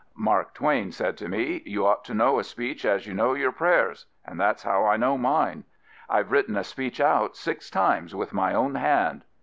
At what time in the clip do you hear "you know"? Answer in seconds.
3.05-3.35